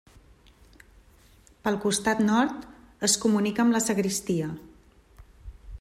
[1.67, 2.65] Pel costat nord
[3.09, 4.51] es comunica amb la sagristia.